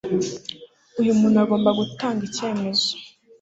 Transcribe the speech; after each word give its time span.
uyu 0.99 1.11
muntu 1.19 1.37
agomba 1.43 1.69
gutanga 1.79 2.21
icyemezo 2.29 2.89